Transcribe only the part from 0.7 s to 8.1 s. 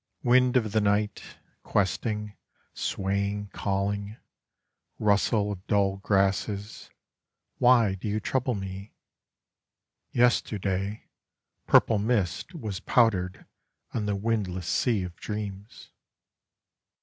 the night, Questing, swaying, calling, Rustle of dull grasses, Why do